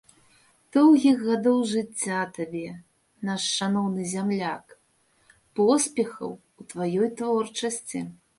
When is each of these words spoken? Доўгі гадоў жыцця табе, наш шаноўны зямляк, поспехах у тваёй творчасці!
Доўгі 0.75 1.09
гадоў 1.23 1.59
жыцця 1.71 2.21
табе, 2.37 2.63
наш 3.29 3.41
шаноўны 3.59 4.07
зямляк, 4.15 4.65
поспехах 5.61 6.27
у 6.27 6.61
тваёй 6.75 7.07
творчасці! 7.23 7.99